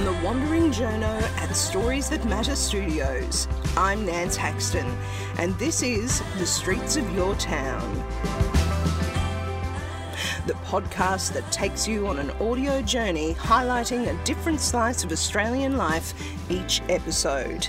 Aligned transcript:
From 0.00 0.14
the 0.14 0.24
Wandering 0.24 0.70
Journo 0.70 1.20
at 1.42 1.54
Stories 1.54 2.08
That 2.08 2.24
Matter 2.24 2.56
Studios, 2.56 3.46
I'm 3.76 4.06
Nance 4.06 4.34
Haxton, 4.34 4.86
and 5.36 5.54
this 5.58 5.82
is 5.82 6.22
The 6.38 6.46
Streets 6.46 6.96
of 6.96 7.14
Your 7.14 7.34
Town. 7.34 7.94
The 10.46 10.54
podcast 10.64 11.34
that 11.34 11.52
takes 11.52 11.86
you 11.86 12.06
on 12.06 12.18
an 12.18 12.30
audio 12.40 12.80
journey 12.80 13.34
highlighting 13.34 14.08
a 14.08 14.24
different 14.24 14.60
slice 14.60 15.04
of 15.04 15.12
Australian 15.12 15.76
life 15.76 16.14
each 16.50 16.80
episode. 16.88 17.68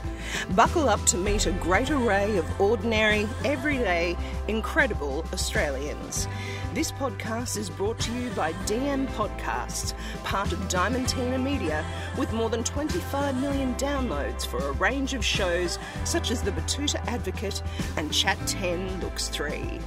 Buckle 0.55 0.87
up 0.87 1.03
to 1.07 1.17
meet 1.17 1.47
a 1.47 1.51
great 1.51 1.91
array 1.91 2.37
of 2.37 2.61
ordinary, 2.61 3.27
everyday, 3.43 4.15
incredible 4.47 5.25
Australians. 5.33 6.29
This 6.73 6.89
podcast 6.89 7.57
is 7.57 7.69
brought 7.69 7.99
to 7.99 8.13
you 8.13 8.29
by 8.29 8.53
DM 8.65 9.05
Podcasts, 9.07 9.93
part 10.23 10.53
of 10.53 10.59
Diamantina 10.69 11.41
Media, 11.41 11.83
with 12.17 12.31
more 12.31 12.49
than 12.49 12.63
25 12.63 13.41
million 13.41 13.75
downloads 13.75 14.45
for 14.47 14.57
a 14.59 14.71
range 14.73 15.13
of 15.13 15.23
shows 15.23 15.77
such 16.05 16.31
as 16.31 16.41
The 16.41 16.51
Betoota 16.51 17.05
Advocate 17.07 17.61
and 17.97 18.13
Chat 18.13 18.37
10 18.47 19.01
Looks 19.01 19.27
3. 19.27 19.81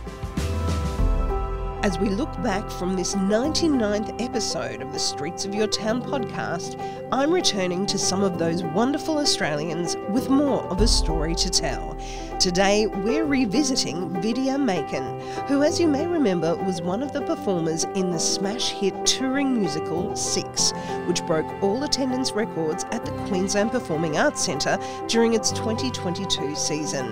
As 1.85 1.99
we 1.99 2.11
look 2.11 2.33
back 2.43 2.71
from 2.71 2.97
this 2.97 3.15
99th 3.15 4.21
episode 4.21 4.83
of 4.83 4.93
the 4.93 4.99
Streets 4.99 5.47
of 5.47 5.55
Your 5.55 5.67
Town 5.67 6.03
podcast, 6.03 6.79
I'm 7.13 7.31
returning 7.31 7.87
to 7.87 7.99
some 7.99 8.23
of 8.23 8.39
those 8.39 8.63
wonderful 8.63 9.19
Australians 9.19 9.97
with 10.11 10.29
more 10.29 10.63
of 10.65 10.83
a 10.83 10.89
story 10.89 11.35
to 11.35 11.49
tell. 11.51 11.94
Today, 12.41 12.87
we're 12.87 13.25
revisiting 13.25 14.11
Vidya 14.21 14.59
Makan, 14.59 15.19
who, 15.47 15.63
as 15.63 15.81
you 15.81 15.89
may 15.89 16.07
remember, 16.07 16.55
was 16.57 16.83
one 16.83 17.03
of 17.03 17.13
the 17.13 17.23
performers 17.23 17.85
in 17.95 18.11
the 18.11 18.19
smash 18.19 18.71
hit 18.71 19.07
touring 19.07 19.59
musical 19.59 20.15
Six, 20.15 20.73
which 21.07 21.25
broke 21.27 21.47
all 21.63 21.85
attendance 21.85 22.33
records 22.33 22.85
at 22.91 23.05
the 23.05 23.13
Queensland 23.29 23.71
Performing 23.71 24.19
Arts 24.19 24.45
Centre 24.45 24.79
during 25.09 25.33
its 25.33 25.53
2022 25.53 26.55
season. 26.55 27.11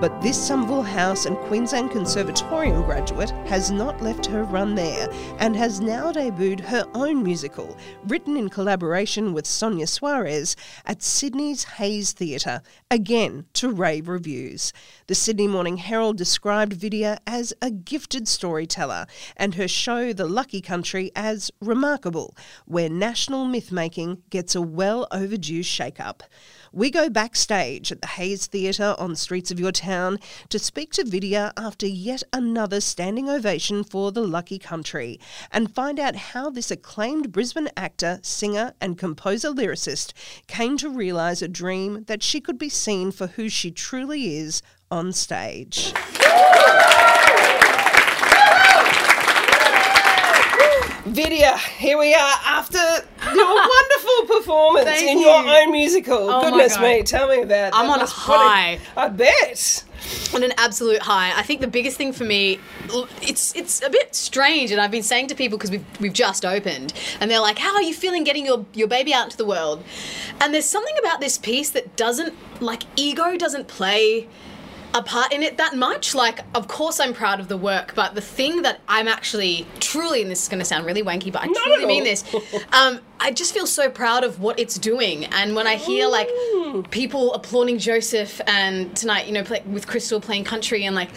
But 0.00 0.22
this 0.22 0.40
Somerville 0.40 0.82
House 0.82 1.26
and 1.26 1.36
Queensland 1.36 1.90
Conservatorium 1.90 2.82
graduate 2.82 3.30
has 3.46 3.70
not 3.70 4.00
left 4.00 4.24
her 4.26 4.44
run 4.44 4.74
there 4.74 5.08
and 5.38 5.54
has 5.54 5.80
now 5.80 6.12
debuted 6.12 6.60
her 6.60 6.86
own 6.94 7.22
musical, 7.22 7.76
written 8.06 8.36
in 8.36 8.48
collaboration 8.48 9.34
with 9.34 9.46
Sonya 9.46 9.86
Suares 9.86 10.56
at 10.86 11.02
Sydney's 11.02 11.64
Hayes 11.64 12.12
Theatre, 12.12 12.62
again 12.90 13.44
to 13.54 13.70
rave 13.70 14.08
reviews. 14.08 14.21
The 14.22 15.14
Sydney 15.14 15.48
Morning 15.48 15.78
Herald 15.78 16.16
described 16.16 16.74
Vidya 16.74 17.18
as 17.26 17.52
a 17.60 17.70
gifted 17.70 18.28
storyteller 18.28 19.06
and 19.36 19.56
her 19.56 19.66
show 19.66 20.12
The 20.12 20.26
Lucky 20.26 20.60
Country 20.60 21.10
as 21.16 21.50
remarkable, 21.60 22.36
where 22.64 22.88
national 22.88 23.46
myth 23.46 23.72
making 23.72 24.22
gets 24.30 24.54
a 24.54 24.62
well 24.62 25.08
overdue 25.10 25.64
shake 25.64 25.98
up. 25.98 26.22
We 26.74 26.90
go 26.90 27.10
backstage 27.10 27.92
at 27.92 28.00
the 28.00 28.06
Hayes 28.06 28.46
Theatre 28.46 28.94
on 28.98 29.10
the 29.10 29.16
Streets 29.16 29.50
of 29.50 29.60
Your 29.60 29.72
Town 29.72 30.18
to 30.48 30.58
speak 30.58 30.92
to 30.92 31.04
Vidya 31.04 31.52
after 31.54 31.86
yet 31.86 32.22
another 32.32 32.80
standing 32.80 33.28
ovation 33.28 33.84
for 33.84 34.10
The 34.10 34.22
Lucky 34.22 34.58
Country 34.58 35.20
and 35.50 35.74
find 35.74 36.00
out 36.00 36.16
how 36.16 36.48
this 36.48 36.70
acclaimed 36.70 37.30
Brisbane 37.30 37.68
actor, 37.76 38.20
singer, 38.22 38.72
and 38.80 38.96
composer 38.96 39.50
lyricist 39.50 40.14
came 40.46 40.78
to 40.78 40.88
realise 40.88 41.42
a 41.42 41.48
dream 41.48 42.04
that 42.04 42.22
she 42.22 42.40
could 42.40 42.56
be 42.56 42.70
seen 42.70 43.12
for 43.12 43.26
who 43.26 43.50
she 43.50 43.70
truly 43.70 44.38
is 44.38 44.62
on 44.90 45.12
stage. 45.12 45.92
Vidya, 51.04 51.58
here 51.58 51.98
we 51.98 52.14
are 52.14 52.34
after 52.46 52.78
wonderful 53.36 54.36
performance 54.36 54.86
Thank 54.86 55.10
in 55.10 55.18
you. 55.18 55.26
your 55.26 55.62
own 55.62 55.72
musical. 55.72 56.30
Oh 56.30 56.42
Goodness 56.42 56.78
me, 56.78 57.02
tell 57.02 57.28
me 57.28 57.42
about 57.42 57.68
it. 57.68 57.74
I'm 57.74 57.86
that. 57.86 58.00
on 58.00 58.00
a 58.00 58.06
high. 58.06 58.78
I 58.96 59.08
bet. 59.08 59.84
on 60.34 60.42
an 60.42 60.52
absolute 60.56 61.02
high. 61.02 61.32
I 61.38 61.42
think 61.42 61.60
the 61.60 61.66
biggest 61.68 61.96
thing 61.96 62.12
for 62.12 62.24
me, 62.24 62.58
it's 63.22 63.54
it's 63.54 63.82
a 63.82 63.90
bit 63.90 64.14
strange, 64.14 64.70
and 64.70 64.80
I've 64.80 64.90
been 64.90 65.02
saying 65.02 65.28
to 65.28 65.34
people 65.34 65.58
because 65.58 65.70
we've 65.70 65.84
we've 66.00 66.12
just 66.12 66.44
opened, 66.44 66.92
and 67.20 67.30
they're 67.30 67.40
like, 67.40 67.58
"How 67.58 67.74
are 67.74 67.82
you 67.82 67.94
feeling 67.94 68.24
getting 68.24 68.44
your 68.46 68.64
your 68.72 68.88
baby 68.88 69.14
out 69.14 69.24
into 69.24 69.36
the 69.36 69.46
world?" 69.46 69.84
And 70.40 70.52
there's 70.52 70.64
something 70.64 70.96
about 70.98 71.20
this 71.20 71.38
piece 71.38 71.70
that 71.70 71.96
doesn't 71.96 72.34
like 72.60 72.82
ego 72.96 73.36
doesn't 73.36 73.68
play 73.68 74.28
a 74.94 75.02
part 75.02 75.32
in 75.32 75.42
it 75.42 75.56
that 75.56 75.76
much. 75.76 76.14
Like, 76.14 76.40
of 76.54 76.68
course, 76.68 77.00
I'm 77.00 77.14
proud 77.14 77.40
of 77.40 77.48
the 77.48 77.56
work, 77.56 77.94
but 77.94 78.14
the 78.14 78.20
thing 78.20 78.62
that 78.62 78.80
I'm 78.88 79.08
actually 79.08 79.66
truly, 79.80 80.22
and 80.22 80.30
this 80.30 80.42
is 80.42 80.48
going 80.48 80.58
to 80.58 80.64
sound 80.64 80.84
really 80.86 81.02
wanky, 81.02 81.32
but 81.32 81.42
I 81.42 81.46
Not 81.46 81.56
truly 81.64 81.86
mean 81.86 82.04
this. 82.04 82.24
Um, 82.72 83.00
I 83.20 83.30
just 83.32 83.52
feel 83.54 83.66
so 83.66 83.90
proud 83.90 84.24
of 84.24 84.40
what 84.40 84.58
it's 84.58 84.78
doing, 84.78 85.26
and 85.26 85.54
when 85.54 85.66
I 85.66 85.76
hear 85.76 86.08
like 86.08 86.28
people 86.90 87.34
applauding 87.34 87.78
Joseph 87.78 88.40
and 88.46 88.94
tonight, 88.96 89.26
you 89.26 89.32
know, 89.32 89.42
play, 89.42 89.62
with 89.66 89.86
Crystal 89.86 90.20
playing 90.20 90.44
country, 90.44 90.84
and 90.84 90.96
like 90.96 91.10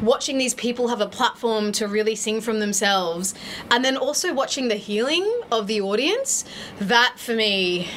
watching 0.00 0.38
these 0.38 0.54
people 0.54 0.88
have 0.88 1.00
a 1.00 1.06
platform 1.06 1.70
to 1.72 1.86
really 1.86 2.14
sing 2.14 2.40
from 2.40 2.60
themselves, 2.60 3.34
and 3.70 3.84
then 3.84 3.96
also 3.96 4.32
watching 4.32 4.68
the 4.68 4.74
healing 4.74 5.30
of 5.50 5.66
the 5.66 5.80
audience. 5.80 6.44
That 6.80 7.14
for 7.16 7.34
me, 7.34 7.88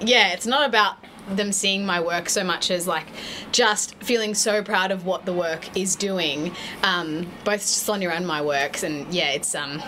yeah, 0.00 0.32
it's 0.32 0.46
not 0.46 0.68
about 0.68 0.96
them 1.28 1.52
seeing 1.52 1.86
my 1.86 2.00
work 2.00 2.28
so 2.28 2.44
much 2.44 2.70
as 2.70 2.86
like 2.86 3.06
just 3.52 3.94
feeling 3.96 4.34
so 4.34 4.62
proud 4.62 4.90
of 4.90 5.06
what 5.06 5.24
the 5.24 5.32
work 5.32 5.76
is 5.76 5.96
doing 5.96 6.52
um, 6.82 7.26
both 7.44 7.62
sonya 7.62 8.10
and 8.10 8.26
my 8.26 8.42
works 8.42 8.82
and 8.82 9.12
yeah 9.12 9.30
it's 9.30 9.54
um 9.54 9.82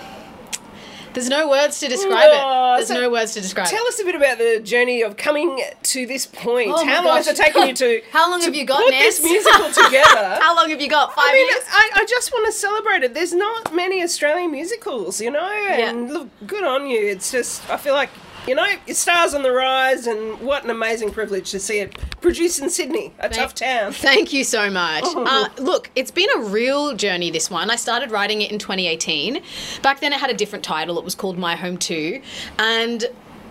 there's 1.13 1.31
no 1.31 1.49
words 1.49 1.81
to 1.81 1.89
describe 1.89 2.29
Aw, 2.31 2.75
it 2.75 2.77
there's 2.77 2.89
so 2.89 2.95
no 3.01 3.09
words 3.11 3.33
to 3.33 3.41
describe 3.41 3.67
it. 3.69 3.71
Tell 3.71 3.83
it 3.87 3.89
us 3.89 4.01
a 4.01 4.05
bit 4.05 4.15
about 4.15 4.37
the 4.37 4.61
journey 4.63 5.01
of 5.01 5.17
coming 5.17 5.63
to 5.85 6.05
this 6.07 6.27
point. 6.27 6.71
Oh 6.71 6.85
How 6.85 7.03
long 7.03 7.17
has 7.17 7.27
it 7.27 7.37
taken 7.37 7.67
you 7.67 7.73
to 7.73 8.03
How 8.13 8.31
long 8.31 8.41
to 8.41 8.45
have 8.45 8.55
you 8.55 8.67
got, 8.67 8.83
put 8.83 8.91
this 8.91 9.23
musical 9.23 9.73
together? 9.85 10.37
how 10.43 10.55
long 10.55 10.69
have 10.69 10.79
you 10.79 10.91
got 10.91 11.15
five 11.15 11.25
I 11.27 11.33
mean, 11.33 11.49
years 11.49 11.65
I, 11.71 11.91
I 11.95 12.05
just 12.05 12.31
want 12.33 12.45
to 12.45 12.53
celebrate 12.53 13.03
it. 13.03 13.15
There's 13.15 13.33
not 13.33 13.75
many 13.75 14.03
Australian 14.03 14.53
musicals, 14.53 15.19
you 15.19 15.31
know, 15.31 15.51
and 15.51 16.07
Yeah. 16.09 16.13
look, 16.13 16.29
good 16.47 16.65
on 16.65 16.87
you. 16.87 17.01
It's 17.01 17.33
just, 17.33 17.69
I 17.71 17.79
feel 17.79 17.95
like, 17.95 18.11
you 18.47 18.55
know, 18.55 18.67
your 18.87 18.95
stars 18.95 19.35
on 19.35 19.43
the 19.43 19.53
rise, 19.53 20.07
and 20.07 20.41
what 20.41 20.65
an 20.65 20.71
amazing 20.71 21.11
privilege 21.11 21.51
to 21.51 21.61
see 21.61 21.81
it 21.81 21.97
produced 22.21 22.61
in 22.61 22.71
Sydney, 22.71 23.13
a 23.19 23.29
tough 23.29 23.55
town. 23.55 23.93
Thank 23.93 24.33
you 24.33 24.45
so 24.45 24.71
much. 24.71 25.05
Oh. 25.07 25.25
Uh, 25.37 25.49
look, 25.59 25.91
it's 25.97 26.13
been 26.13 26.29
a 26.37 26.39
real 26.39 26.95
journey, 26.95 27.31
this 27.31 27.51
one. 27.51 27.69
I 27.69 27.77
started 27.77 28.11
writing 28.11 28.43
it 28.43 28.53
in 28.53 28.59
2018. 28.59 29.43
Back 29.83 30.01
then, 30.01 30.13
it 30.13 30.21
had 30.21 30.31
a 30.31 30.35
different 30.35 30.65
title. 30.65 30.99
It 30.99 31.05
was 31.05 31.15
called 31.15 31.37
My 31.37 31.57
Home 31.57 31.77
2. 31.77 32.23
And 32.59 33.05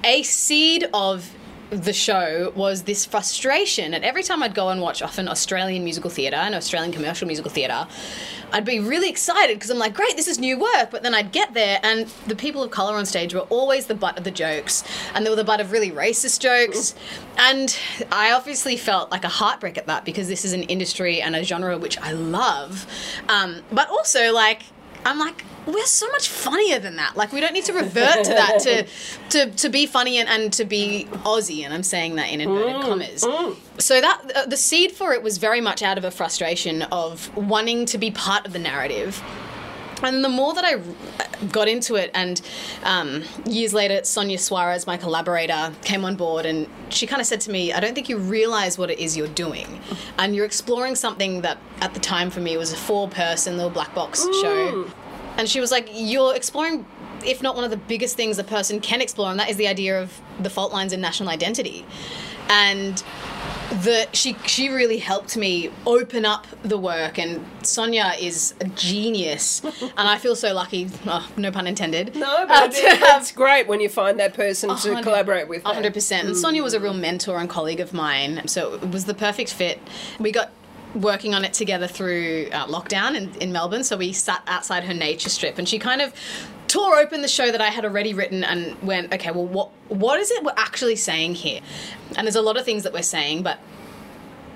a 0.03 0.23
seed 0.23 0.87
of 0.93 1.29
the 1.83 1.93
show 1.93 2.51
was 2.55 2.83
this 2.83 3.05
frustration. 3.05 3.93
And 3.93 4.03
every 4.03 4.23
time 4.23 4.41
I'd 4.43 4.55
go 4.55 4.69
and 4.69 4.81
watch 4.81 5.01
often 5.01 5.27
Australian 5.27 5.83
musical 5.83 6.09
theatre 6.09 6.37
and 6.37 6.55
Australian 6.55 6.91
commercial 6.91 7.27
musical 7.27 7.51
theatre, 7.51 7.87
I'd 8.53 8.65
be 8.65 8.79
really 8.79 9.09
excited 9.09 9.55
because 9.55 9.69
I'm 9.69 9.77
like, 9.77 9.93
great, 9.93 10.15
this 10.15 10.27
is 10.27 10.39
new 10.39 10.57
work. 10.57 10.91
But 10.91 11.03
then 11.03 11.13
I'd 11.13 11.31
get 11.31 11.53
there 11.53 11.79
and 11.83 12.07
the 12.27 12.35
people 12.35 12.63
of 12.63 12.71
colour 12.71 12.95
on 12.95 13.05
stage 13.05 13.33
were 13.33 13.41
always 13.41 13.87
the 13.87 13.95
butt 13.95 14.17
of 14.17 14.23
the 14.23 14.31
jokes. 14.31 14.83
And 15.13 15.25
they 15.25 15.29
were 15.29 15.35
the 15.35 15.43
butt 15.43 15.59
of 15.59 15.71
really 15.71 15.91
racist 15.91 16.39
jokes. 16.39 16.95
And 17.37 17.77
I 18.11 18.31
obviously 18.31 18.77
felt 18.77 19.11
like 19.11 19.23
a 19.23 19.29
heartbreak 19.29 19.77
at 19.77 19.87
that 19.87 20.05
because 20.05 20.27
this 20.27 20.45
is 20.45 20.53
an 20.53 20.63
industry 20.63 21.21
and 21.21 21.35
a 21.35 21.43
genre 21.43 21.77
which 21.77 21.97
I 21.97 22.11
love. 22.13 22.87
Um, 23.29 23.61
but 23.71 23.89
also, 23.89 24.31
like, 24.31 24.63
I'm 25.05 25.19
like, 25.19 25.43
we're 25.67 25.85
so 25.85 26.07
much 26.11 26.29
funnier 26.29 26.79
than 26.79 26.95
that. 26.97 27.15
Like, 27.15 27.31
we 27.31 27.39
don't 27.39 27.53
need 27.53 27.65
to 27.65 27.73
revert 27.73 28.23
to 28.25 28.29
that 28.31 28.59
to 28.63 28.85
to, 29.29 29.51
to 29.51 29.69
be 29.69 29.85
funny 29.85 30.17
and, 30.17 30.27
and 30.27 30.51
to 30.53 30.65
be 30.65 31.07
Aussie. 31.23 31.63
And 31.63 31.73
I'm 31.73 31.83
saying 31.83 32.15
that 32.15 32.29
in 32.31 32.41
inverted 32.41 32.81
commas. 32.81 33.23
So 33.77 34.01
that 34.01 34.31
uh, 34.35 34.45
the 34.45 34.57
seed 34.57 34.91
for 34.91 35.13
it 35.13 35.21
was 35.23 35.37
very 35.37 35.61
much 35.61 35.81
out 35.83 35.97
of 35.97 36.03
a 36.03 36.11
frustration 36.11 36.81
of 36.83 37.35
wanting 37.35 37.85
to 37.87 37.97
be 37.97 38.11
part 38.11 38.45
of 38.45 38.53
the 38.53 38.59
narrative. 38.59 39.21
And 40.05 40.23
the 40.23 40.29
more 40.29 40.53
that 40.53 40.63
I 40.63 40.75
got 41.47 41.67
into 41.67 41.95
it, 41.95 42.11
and 42.13 42.41
um, 42.83 43.23
years 43.45 43.73
later, 43.73 44.03
Sonya 44.03 44.37
Suares, 44.37 44.85
my 44.85 44.97
collaborator, 44.97 45.73
came 45.83 46.05
on 46.05 46.15
board, 46.15 46.45
and 46.45 46.67
she 46.89 47.07
kind 47.07 47.19
of 47.19 47.27
said 47.27 47.41
to 47.41 47.51
me, 47.51 47.73
"I 47.73 47.79
don't 47.79 47.95
think 47.95 48.07
you 48.07 48.17
realize 48.17 48.77
what 48.77 48.89
it 48.91 48.99
is 48.99 49.17
you're 49.17 49.27
doing, 49.27 49.81
and 50.17 50.35
you're 50.35 50.45
exploring 50.45 50.95
something 50.95 51.41
that, 51.41 51.57
at 51.81 51.93
the 51.93 51.99
time 51.99 52.29
for 52.29 52.39
me, 52.39 52.55
was 52.55 52.71
a 52.71 52.77
four-person 52.77 53.57
little 53.57 53.71
black 53.71 53.93
box 53.95 54.23
show." 54.41 54.89
And 55.37 55.49
she 55.49 55.59
was 55.59 55.71
like, 55.71 55.89
"You're 55.91 56.35
exploring, 56.35 56.85
if 57.25 57.41
not 57.41 57.55
one 57.55 57.65
of 57.65 57.71
the 57.71 57.77
biggest 57.77 58.15
things 58.15 58.37
a 58.39 58.43
person 58.43 58.79
can 58.79 59.01
explore, 59.01 59.31
and 59.31 59.39
that 59.39 59.49
is 59.49 59.57
the 59.57 59.67
idea 59.67 60.01
of 60.01 60.21
the 60.39 60.49
fault 60.49 60.71
lines 60.71 60.93
in 60.93 61.01
national 61.01 61.29
identity." 61.29 61.85
And 62.47 63.03
the 63.83 64.07
she 64.13 64.35
she 64.45 64.69
really 64.69 64.97
helped 64.97 65.35
me 65.35 65.69
open 65.85 66.25
up 66.25 66.47
the 66.63 66.77
work 66.77 67.17
and 67.17 67.45
Sonya 67.63 68.13
is 68.19 68.53
a 68.61 68.65
genius 68.69 69.63
and 69.81 69.91
I 69.97 70.17
feel 70.17 70.35
so 70.35 70.53
lucky 70.53 70.89
oh, 71.05 71.27
no 71.37 71.51
pun 71.51 71.67
intended 71.67 72.15
No, 72.15 72.25
uh, 72.25 72.45
but 72.45 72.75
have 72.75 73.21
it's 73.21 73.31
great 73.31 73.67
when 73.67 73.79
you 73.79 73.89
find 73.89 74.19
that 74.19 74.33
person 74.33 74.75
to 74.75 75.01
collaborate 75.01 75.47
with. 75.47 75.63
hundred 75.63 75.93
percent. 75.93 76.27
And 76.27 76.37
Sonya 76.37 76.63
was 76.63 76.73
a 76.73 76.79
real 76.79 76.93
mentor 76.93 77.37
and 77.37 77.49
colleague 77.49 77.79
of 77.79 77.93
mine, 77.93 78.47
so 78.47 78.75
it 78.75 78.89
was 78.91 79.05
the 79.05 79.13
perfect 79.13 79.53
fit. 79.53 79.79
We 80.19 80.31
got 80.31 80.51
working 80.93 81.33
on 81.33 81.43
it 81.43 81.53
together 81.53 81.87
through 81.87 82.47
uh, 82.51 82.67
lockdown 82.67 83.15
in, 83.15 83.33
in 83.35 83.51
Melbourne, 83.51 83.83
so 83.83 83.97
we 83.97 84.13
sat 84.13 84.41
outside 84.47 84.83
her 84.85 84.93
nature 84.93 85.29
strip, 85.29 85.57
and 85.57 85.67
she 85.67 85.79
kind 85.79 86.01
of 86.01 86.13
tore 86.67 86.97
open 86.97 87.21
the 87.21 87.27
show 87.27 87.51
that 87.51 87.61
I 87.61 87.69
had 87.69 87.85
already 87.85 88.13
written 88.13 88.43
and 88.43 88.81
went, 88.81 89.13
okay, 89.13 89.31
well, 89.31 89.45
what 89.45 89.69
what 89.87 90.19
is 90.19 90.31
it 90.31 90.43
we're 90.43 90.53
actually 90.57 90.95
saying 90.95 91.35
here? 91.35 91.61
And 92.15 92.25
there's 92.25 92.35
a 92.35 92.41
lot 92.41 92.57
of 92.57 92.65
things 92.65 92.83
that 92.83 92.93
we're 92.93 93.03
saying, 93.03 93.43
but 93.43 93.59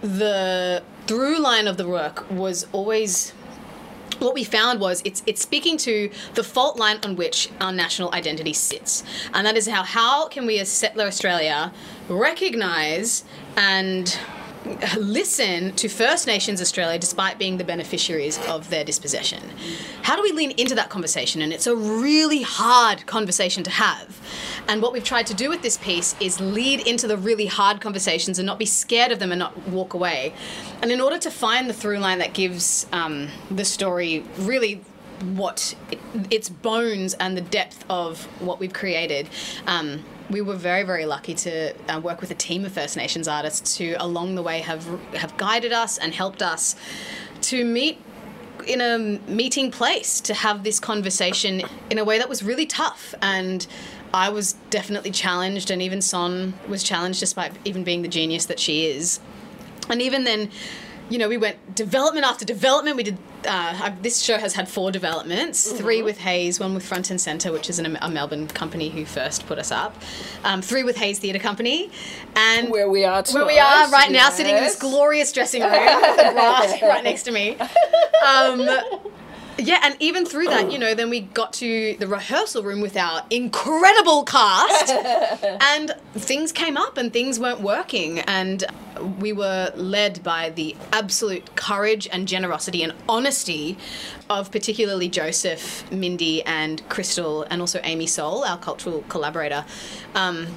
the 0.01 0.83
through 1.07 1.39
line 1.39 1.67
of 1.67 1.77
the 1.77 1.87
work 1.87 2.29
was 2.31 2.67
always 2.71 3.31
what 4.19 4.33
we 4.33 4.43
found 4.43 4.79
was 4.79 5.01
it's 5.05 5.23
it's 5.25 5.41
speaking 5.41 5.77
to 5.77 6.11
the 6.33 6.43
fault 6.43 6.77
line 6.77 6.99
on 7.03 7.15
which 7.15 7.49
our 7.59 7.71
national 7.71 8.13
identity 8.13 8.53
sits, 8.53 9.03
and 9.33 9.45
that 9.45 9.55
is 9.57 9.67
how 9.67 9.83
how 9.83 10.27
can 10.27 10.45
we 10.45 10.59
as 10.59 10.69
settler 10.69 11.05
Australia 11.05 11.71
recognize 12.09 13.23
and 13.55 14.19
listen 14.97 15.73
to 15.75 15.87
First 15.87 16.27
Nations 16.27 16.61
Australia 16.61 16.99
despite 16.99 17.37
being 17.37 17.57
the 17.57 17.63
beneficiaries 17.63 18.37
of 18.47 18.69
their 18.69 18.83
dispossession. 18.83 19.41
How 20.01 20.15
do 20.15 20.21
we 20.21 20.31
lean 20.31 20.51
into 20.51 20.75
that 20.75 20.89
conversation? 20.89 21.41
And 21.41 21.53
it's 21.53 21.67
a 21.67 21.75
really 21.75 22.41
hard 22.41 23.05
conversation 23.05 23.63
to 23.63 23.69
have. 23.69 24.19
And 24.67 24.81
what 24.81 24.93
we've 24.93 25.03
tried 25.03 25.27
to 25.27 25.33
do 25.33 25.49
with 25.49 25.61
this 25.61 25.77
piece 25.77 26.15
is 26.19 26.39
lead 26.39 26.85
into 26.85 27.07
the 27.07 27.17
really 27.17 27.45
hard 27.45 27.81
conversations 27.81 28.37
and 28.37 28.45
not 28.45 28.59
be 28.59 28.65
scared 28.65 29.11
of 29.11 29.19
them 29.19 29.31
and 29.31 29.39
not 29.39 29.67
walk 29.69 29.93
away. 29.93 30.33
And 30.81 30.91
in 30.91 31.01
order 31.01 31.17
to 31.19 31.31
find 31.31 31.69
the 31.69 31.73
through 31.73 31.99
line 31.99 32.19
that 32.19 32.33
gives 32.33 32.85
um, 32.91 33.29
the 33.49 33.65
story 33.65 34.23
really 34.37 34.81
what 35.35 35.75
it, 35.91 35.99
its 36.29 36.49
bones 36.49 37.13
and 37.15 37.35
the 37.35 37.41
depth 37.41 37.83
of 37.89 38.23
what 38.41 38.59
we've 38.59 38.73
created. 38.73 39.29
Um, 39.67 40.03
we 40.29 40.41
were 40.41 40.55
very 40.55 40.83
very 40.83 41.05
lucky 41.05 41.33
to 41.33 41.73
uh, 41.87 41.99
work 41.99 42.21
with 42.21 42.31
a 42.31 42.35
team 42.35 42.65
of 42.65 42.71
First 42.71 42.95
Nations 42.97 43.27
artists 43.27 43.77
who 43.77 43.95
along 43.97 44.35
the 44.35 44.43
way 44.43 44.59
have 44.59 44.85
have 45.13 45.35
guided 45.37 45.71
us 45.71 45.97
and 45.97 46.13
helped 46.13 46.41
us 46.41 46.75
to 47.41 47.65
meet 47.65 48.01
in 48.67 48.81
a 48.81 48.97
meeting 49.29 49.71
place 49.71 50.19
to 50.21 50.33
have 50.33 50.63
this 50.63 50.79
conversation 50.79 51.61
in 51.89 51.97
a 51.97 52.03
way 52.03 52.17
that 52.17 52.29
was 52.29 52.43
really 52.43 52.65
tough 52.65 53.15
and 53.21 53.65
I 54.13 54.29
was 54.29 54.53
definitely 54.69 55.11
challenged 55.11 55.71
and 55.71 55.81
even 55.81 56.01
Son 56.01 56.53
was 56.67 56.83
challenged 56.83 57.19
despite 57.19 57.53
even 57.63 57.83
being 57.83 58.01
the 58.01 58.07
genius 58.07 58.45
that 58.47 58.59
she 58.59 58.85
is 58.85 59.19
and 59.89 60.01
even 60.01 60.23
then 60.23 60.49
you 61.09 61.17
know, 61.17 61.27
we 61.27 61.37
went 61.37 61.75
development 61.75 62.25
after 62.25 62.45
development. 62.45 62.95
We 62.95 63.03
did. 63.03 63.17
Uh, 63.45 63.91
this 64.01 64.21
show 64.21 64.37
has 64.37 64.53
had 64.53 64.67
four 64.67 64.91
developments: 64.91 65.67
mm-hmm. 65.67 65.77
three 65.77 66.01
with 66.01 66.17
Hayes, 66.19 66.59
one 66.59 66.73
with 66.73 66.85
Front 66.85 67.09
and 67.09 67.19
Center, 67.19 67.51
which 67.51 67.69
is 67.69 67.79
an, 67.79 67.97
a 68.01 68.09
Melbourne 68.09 68.47
company 68.47 68.89
who 68.89 69.05
first 69.05 69.45
put 69.47 69.57
us 69.59 69.71
up. 69.71 69.95
Um, 70.43 70.61
three 70.61 70.83
with 70.83 70.97
Hayes 70.97 71.19
Theatre 71.19 71.39
Company, 71.39 71.91
and 72.35 72.69
where 72.69 72.89
we 72.89 73.05
are, 73.05 73.23
where 73.31 73.45
we 73.45 73.59
are 73.59 73.89
right 73.89 74.11
yes. 74.11 74.11
now, 74.11 74.29
sitting 74.29 74.55
in 74.55 74.63
this 74.63 74.77
glorious 74.77 75.31
dressing 75.31 75.61
room 75.61 75.71
with 75.71 76.17
the 76.17 76.31
grass 76.33 76.81
right 76.81 77.03
next 77.03 77.23
to 77.23 77.31
me. 77.31 77.57
Um, 78.25 78.67
yeah, 79.59 79.79
and 79.83 79.95
even 79.99 80.25
through 80.25 80.45
that, 80.45 80.71
you 80.71 80.79
know, 80.79 80.93
then 80.93 81.09
we 81.09 81.21
got 81.21 81.53
to 81.53 81.95
the 81.99 82.07
rehearsal 82.07 82.63
room 82.63 82.81
with 82.81 82.95
our 82.97 83.23
incredible 83.29 84.23
cast, 84.23 84.91
and 85.61 85.93
things 86.13 86.51
came 86.51 86.77
up 86.77 86.97
and 86.97 87.11
things 87.11 87.39
weren't 87.39 87.61
working. 87.61 88.19
And 88.19 88.63
we 89.19 89.33
were 89.33 89.71
led 89.75 90.23
by 90.23 90.49
the 90.49 90.75
absolute 90.91 91.55
courage 91.55 92.07
and 92.11 92.27
generosity 92.27 92.83
and 92.83 92.93
honesty 93.07 93.77
of 94.29 94.51
particularly 94.51 95.09
Joseph, 95.09 95.89
Mindy, 95.91 96.43
and 96.43 96.87
Crystal, 96.89 97.43
and 97.43 97.61
also 97.61 97.79
Amy 97.83 98.07
Soul, 98.07 98.43
our 98.43 98.57
cultural 98.57 99.03
collaborator, 99.09 99.65
um, 100.15 100.47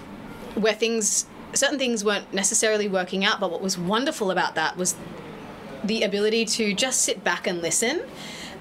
where 0.54 0.74
things, 0.74 1.26
certain 1.54 1.78
things 1.78 2.04
weren't 2.04 2.32
necessarily 2.32 2.88
working 2.88 3.24
out. 3.24 3.40
But 3.40 3.50
what 3.50 3.62
was 3.62 3.78
wonderful 3.78 4.30
about 4.30 4.54
that 4.54 4.76
was 4.76 4.94
the 5.84 6.02
ability 6.02 6.44
to 6.44 6.74
just 6.74 7.00
sit 7.00 7.24
back 7.24 7.46
and 7.46 7.60
listen 7.60 8.02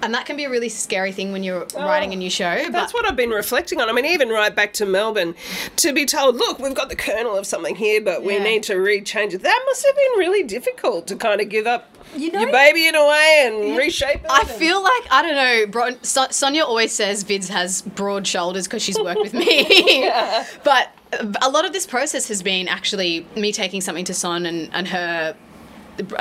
and 0.02 0.12
that 0.14 0.26
can 0.26 0.36
be 0.36 0.44
a 0.44 0.50
really 0.50 0.68
scary 0.68 1.12
thing 1.12 1.32
when 1.32 1.42
you're 1.42 1.66
oh, 1.74 1.84
writing 1.84 2.12
a 2.12 2.16
new 2.16 2.28
show. 2.28 2.68
That's 2.70 2.92
what 2.92 3.06
I've 3.06 3.16
been 3.16 3.30
reflecting 3.30 3.80
on. 3.80 3.88
I 3.88 3.92
mean, 3.92 4.04
even 4.04 4.28
right 4.28 4.54
back 4.54 4.72
to 4.74 4.86
Melbourne, 4.86 5.34
to 5.76 5.92
be 5.92 6.04
told, 6.04 6.36
look, 6.36 6.58
we've 6.58 6.74
got 6.74 6.88
the 6.88 6.96
kernel 6.96 7.36
of 7.36 7.46
something 7.46 7.76
here, 7.76 8.00
but 8.00 8.22
we 8.22 8.34
yeah. 8.34 8.42
need 8.42 8.62
to 8.64 8.74
rechange 8.74 9.32
it. 9.32 9.42
That 9.42 9.62
must 9.66 9.86
have 9.86 9.94
been 9.94 10.18
really 10.18 10.42
difficult 10.42 11.06
to 11.06 11.16
kind 11.16 11.40
of 11.40 11.48
give 11.48 11.66
up 11.66 11.88
you 12.16 12.32
know, 12.32 12.40
your 12.40 12.52
baby 12.52 12.86
in 12.86 12.94
a 12.94 13.06
way 13.06 13.42
and 13.46 13.68
yeah, 13.68 13.76
reshape 13.76 14.16
it. 14.24 14.30
I 14.30 14.44
feel 14.44 14.82
like 14.82 15.06
I 15.10 15.22
don't 15.22 15.34
know. 15.34 15.66
Bro, 15.70 15.90
so, 16.02 16.26
Sonya 16.30 16.64
always 16.64 16.92
says 16.92 17.24
Vids 17.24 17.48
has 17.48 17.82
broad 17.82 18.26
shoulders 18.26 18.66
because 18.66 18.82
she's 18.82 18.98
worked 18.98 19.20
with 19.20 19.34
me. 19.34 20.00
yeah. 20.02 20.46
But 20.64 20.90
a 21.40 21.50
lot 21.50 21.64
of 21.64 21.72
this 21.72 21.86
process 21.86 22.28
has 22.28 22.42
been 22.42 22.68
actually 22.68 23.26
me 23.36 23.52
taking 23.52 23.80
something 23.80 24.04
to 24.06 24.14
Son 24.14 24.46
and, 24.46 24.70
and 24.72 24.88
her 24.88 25.34
a 25.34 25.51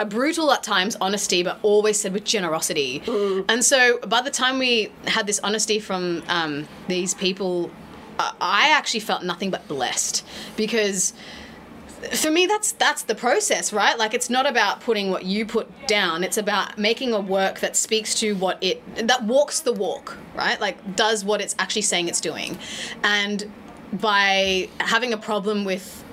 brutal 0.10 0.52
at 0.52 0.64
times 0.64 0.96
honesty, 1.00 1.44
but 1.44 1.60
always 1.64 2.00
said 2.00 2.14
with 2.14 2.24
generosity. 2.24 3.02
Mm. 3.02 3.46
And 3.50 3.64
so 3.64 4.00
by 4.00 4.22
the 4.22 4.32
time 4.32 4.60
we 4.60 4.92
had 5.08 5.28
this 5.28 5.40
honesty 5.44 5.80
from 5.80 6.24
um, 6.28 6.68
these 6.88 7.14
people, 7.14 7.72
I 8.20 8.70
actually 8.70 9.00
felt 9.00 9.24
nothing 9.24 9.50
but 9.50 9.68
blessed 9.68 10.26
because 10.56 11.14
for 12.14 12.32
me 12.32 12.48
that's 12.48 12.72
that's 12.74 13.04
the 13.04 13.14
process 13.14 13.72
right 13.72 13.98
like 14.00 14.16
it's 14.16 14.30
not 14.30 14.48
about 14.48 14.82
putting 14.82 15.12
what 15.12 15.24
you 15.24 15.46
put 15.46 15.70
down 15.88 16.24
it's 16.24 16.38
about 16.38 16.76
making 16.76 17.14
a 17.14 17.20
work 17.20 17.60
that 17.60 17.76
speaks 17.76 18.16
to 18.16 18.34
what 18.38 18.58
it 18.64 18.82
that 19.08 19.24
walks 19.24 19.60
the 19.60 19.72
walk 19.72 20.18
right 20.36 20.60
like 20.60 20.96
does 20.96 21.24
what 21.24 21.42
it's 21.42 21.56
actually 21.60 21.84
saying 21.84 22.08
it's 22.08 22.20
doing 22.20 22.58
and 23.04 23.52
by 23.94 24.68
having 24.80 25.14
a 25.14 25.18
problem 25.18 25.64
with 25.64 26.04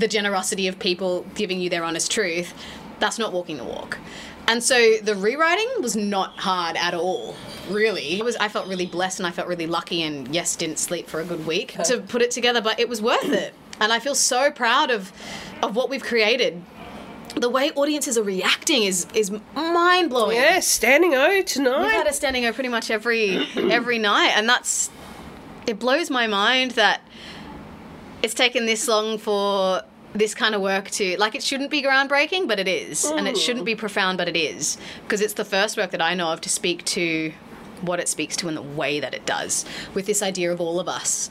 the 0.00 0.08
generosity 0.08 0.68
of 0.68 0.78
people 0.78 1.26
giving 1.34 1.60
you 1.60 1.70
their 1.70 1.84
honest 1.84 2.10
truth, 2.10 2.54
that's 2.98 3.18
not 3.18 3.32
walking 3.32 3.56
the 3.56 3.64
walk. 3.64 3.98
And 4.48 4.62
so 4.62 4.96
the 5.02 5.14
rewriting 5.14 5.68
was 5.80 5.96
not 5.96 6.38
hard 6.38 6.76
at 6.76 6.94
all, 6.94 7.34
really. 7.68 8.18
It 8.18 8.24
was 8.24 8.36
I 8.36 8.48
felt 8.48 8.68
really 8.68 8.86
blessed 8.86 9.18
and 9.18 9.26
I 9.26 9.32
felt 9.32 9.48
really 9.48 9.66
lucky 9.66 10.02
and 10.02 10.32
yes, 10.32 10.54
didn't 10.54 10.78
sleep 10.78 11.08
for 11.08 11.20
a 11.20 11.24
good 11.24 11.46
week 11.46 11.76
to 11.84 12.00
put 12.00 12.22
it 12.22 12.30
together, 12.30 12.60
but 12.60 12.78
it 12.78 12.88
was 12.88 13.02
worth 13.02 13.32
it. 13.32 13.54
And 13.80 13.92
I 13.92 13.98
feel 13.98 14.14
so 14.14 14.50
proud 14.50 14.90
of 14.90 15.12
of 15.62 15.74
what 15.74 15.90
we've 15.90 16.02
created. 16.02 16.62
The 17.34 17.50
way 17.50 17.70
audiences 17.72 18.16
are 18.16 18.22
reacting 18.22 18.84
is 18.84 19.06
is 19.14 19.32
mind 19.54 20.10
blowing. 20.10 20.36
Yeah, 20.36 20.60
standing 20.60 21.14
O 21.14 21.42
tonight. 21.42 21.82
We've 21.82 21.90
had 21.90 22.06
a 22.06 22.12
standing 22.12 22.46
O 22.46 22.52
pretty 22.52 22.70
much 22.70 22.90
every 22.90 23.46
every 23.56 23.98
night, 23.98 24.32
and 24.36 24.48
that's 24.48 24.90
it 25.66 25.80
blows 25.80 26.08
my 26.08 26.28
mind 26.28 26.72
that 26.72 27.00
it's 28.26 28.34
taken 28.34 28.66
this 28.66 28.88
long 28.88 29.18
for 29.18 29.82
this 30.12 30.34
kind 30.34 30.56
of 30.56 30.60
work 30.60 30.90
to 30.90 31.16
like 31.16 31.36
it 31.36 31.44
shouldn't 31.44 31.70
be 31.70 31.80
groundbreaking 31.80 32.48
but 32.48 32.58
it 32.58 32.66
is. 32.66 33.04
Mm. 33.04 33.18
and 33.18 33.28
it 33.28 33.38
shouldn't 33.38 33.64
be 33.64 33.76
profound 33.76 34.18
but 34.18 34.28
it 34.28 34.36
is. 34.36 34.78
Because 35.04 35.20
it's 35.20 35.34
the 35.34 35.44
first 35.44 35.76
work 35.76 35.92
that 35.92 36.02
i 36.02 36.12
know 36.12 36.32
of 36.32 36.40
to 36.40 36.48
speak 36.48 36.84
to 36.86 37.32
what 37.82 38.00
it 38.00 38.08
speaks 38.08 38.34
to 38.36 38.48
in 38.48 38.56
the 38.56 38.62
way 38.62 38.98
that 38.98 39.14
it 39.14 39.24
does 39.26 39.64
with 39.94 40.06
this 40.06 40.22
idea 40.22 40.50
of 40.52 40.60
all 40.60 40.80
of 40.80 40.88
us. 40.88 41.30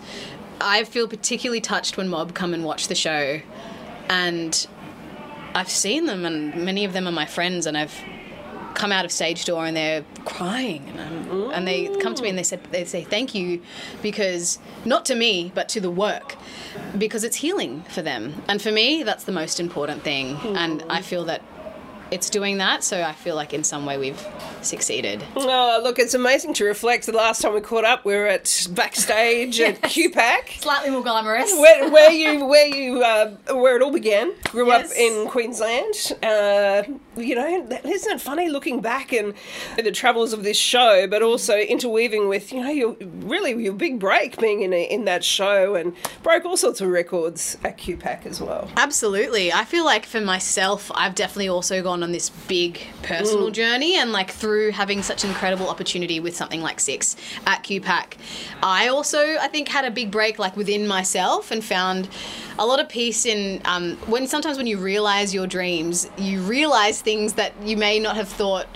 I 0.62 0.86
feel 0.86 1.06
particularly 1.08 1.60
touched 1.60 1.98
when 1.98 2.08
mob 2.08 2.34
come 2.34 2.54
and 2.54 2.64
watch 2.64 2.88
the 2.88 2.96
show 2.96 3.42
and 4.08 4.66
i've 5.54 5.70
seen 5.70 6.06
them 6.06 6.24
and 6.24 6.56
many 6.56 6.86
of 6.86 6.94
them 6.94 7.08
are 7.10 7.12
my 7.12 7.26
friends 7.26 7.66
and 7.66 7.78
i've 7.78 8.00
come 8.76 8.92
out 8.92 9.06
of 9.06 9.12
stage 9.12 9.46
door 9.46 9.66
and 9.66 9.76
they're 9.76 10.04
crying 10.26 10.88
and, 10.98 11.52
and 11.54 11.68
they 11.68 11.88
come 12.00 12.14
to 12.14 12.22
me 12.22 12.30
and 12.30 12.38
they 12.38 12.44
said 12.44 12.64
they 12.72 12.86
say 12.86 13.04
thank 13.04 13.34
you 13.34 13.62
because 14.02 14.60
not 14.84 15.06
to 15.06 15.16
me 15.16 15.52
but 15.56 15.68
to 15.70 15.80
the 15.80 15.90
work 15.90 16.36
because 16.98 17.24
it's 17.24 17.38
healing 17.38 17.82
for 17.90 18.02
them 18.02 18.44
and 18.48 18.62
for 18.62 18.72
me 18.72 19.04
that's 19.04 19.24
the 19.24 19.32
most 19.32 19.60
important 19.60 20.04
thing 20.04 20.36
and 20.56 20.84
I 20.90 21.02
feel 21.02 21.24
that 21.26 21.42
it's 22.12 22.30
doing 22.30 22.58
that. 22.60 22.84
So 22.84 23.02
I 23.02 23.14
feel 23.14 23.36
like 23.36 23.54
in 23.54 23.64
some 23.64 23.86
way 23.86 23.98
we've 23.98 24.24
succeeded. 24.62 25.24
Oh, 25.36 25.80
look, 25.84 26.00
it's 26.00 26.14
amazing 26.14 26.54
to 26.56 26.66
reflect. 26.66 27.06
The 27.06 27.12
last 27.12 27.42
time 27.42 27.54
we 27.54 27.62
caught 27.62 27.86
up, 27.86 28.06
we 28.06 28.16
were 28.16 28.28
at 28.28 28.68
backstage 28.72 29.60
yes. 29.60 29.78
at 29.82 29.90
QPAC, 29.90 30.62
slightly 30.62 30.92
more 30.92 31.04
glamorous. 31.04 31.52
Where, 31.54 31.90
where 31.90 32.12
you, 32.12 32.46
where 32.46 32.68
you, 32.68 33.04
uh, 33.04 33.36
where 33.54 33.76
it 33.76 33.82
all 33.82 33.92
began. 33.92 34.34
Grew 34.50 34.68
yes. 34.68 34.92
up 34.92 34.98
in 34.98 35.28
Queensland. 35.28 36.14
Uh, 36.22 36.84
you 37.18 37.36
know, 37.36 37.68
isn't 37.84 38.12
it 38.12 38.22
funny 38.22 38.50
looking 38.50 38.82
back 38.82 39.14
and 39.14 39.34
the 39.78 39.92
travels 39.92 40.34
of 40.34 40.44
this 40.44 40.58
show, 40.58 41.08
but 41.08 41.22
also 41.22 41.58
interweaving 41.58 42.28
with 42.28 42.52
you 42.52 42.62
know 42.62 42.70
your 42.70 42.96
really 43.02 43.52
your 43.64 43.74
big 43.74 44.00
break 44.00 44.38
being 44.40 44.62
in 44.62 44.74
a, 44.74 44.84
in 44.84 45.06
that 45.06 45.24
show 45.24 45.76
and 45.76 45.96
broke 46.24 46.46
all 46.46 46.58
sorts 46.58 46.82
of 46.82 46.90
records 46.90 47.58
at 47.64 47.78
QPAC 47.78 48.26
as 48.26 48.42
well. 48.42 48.70
Absolutely, 48.78 49.52
I 49.52 49.66
feel 49.66 49.86
like 49.86 50.06
for 50.06 50.22
myself, 50.22 50.92
I've 50.96 51.16
definitely 51.16 51.50
also 51.50 51.82
gone 51.82 52.04
on 52.04 52.12
this 52.12 52.30
big 52.30 52.82
personal 53.04 53.50
mm. 53.50 53.54
journey 53.54 53.96
and 53.96 54.12
like 54.12 54.32
through 54.32 54.72
having 54.72 55.02
such 55.02 55.24
an 55.24 55.30
incredible 55.30 55.70
opportunity 55.70 56.20
with 56.20 56.36
something 56.36 56.62
like 56.62 56.80
Six 56.80 57.16
at 57.46 57.64
QPAC, 57.64 58.14
I 58.62 58.88
also 58.88 59.38
I 59.40 59.48
think 59.48 59.70
had 59.70 59.86
a 59.86 59.92
big 59.92 60.12
break 60.12 60.40
like 60.40 60.56
within 60.58 60.88
myself 60.88 61.52
and 61.52 61.64
found 61.64 62.10
a 62.58 62.66
lot 62.66 62.80
of 62.80 62.88
peace 62.88 63.26
in 63.26 63.62
um, 63.66 63.98
when 64.08 64.28
sometimes 64.28 64.58
when 64.58 64.68
you 64.68 64.78
realize 64.78 65.34
your 65.34 65.48
dreams, 65.48 66.10
you 66.18 66.42
realize 66.42 67.02
things 67.06 67.34
that 67.34 67.54
you 67.64 67.78
may 67.78 68.00
not 68.00 68.18
have 68.18 68.28
thought 68.28 68.68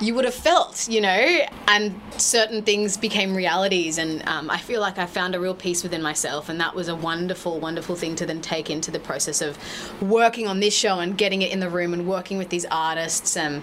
you 0.00 0.14
would 0.14 0.24
have 0.24 0.34
felt, 0.34 0.88
you 0.88 1.00
know, 1.00 1.40
and 1.68 2.00
certain 2.16 2.62
things 2.62 2.96
became 2.96 3.34
realities. 3.34 3.98
And 3.98 4.26
um, 4.26 4.50
I 4.50 4.56
feel 4.56 4.80
like 4.80 4.98
I 4.98 5.06
found 5.06 5.34
a 5.34 5.40
real 5.40 5.54
peace 5.54 5.82
within 5.82 6.02
myself. 6.02 6.48
And 6.48 6.58
that 6.60 6.74
was 6.74 6.88
a 6.88 6.96
wonderful, 6.96 7.60
wonderful 7.60 7.96
thing 7.96 8.16
to 8.16 8.26
then 8.26 8.40
take 8.40 8.70
into 8.70 8.90
the 8.90 8.98
process 8.98 9.42
of 9.42 9.58
working 10.00 10.48
on 10.48 10.60
this 10.60 10.74
show 10.74 11.00
and 11.00 11.18
getting 11.18 11.42
it 11.42 11.52
in 11.52 11.60
the 11.60 11.68
room 11.68 11.92
and 11.92 12.06
working 12.06 12.38
with 12.38 12.48
these 12.48 12.64
artists 12.70 13.36
and 13.36 13.62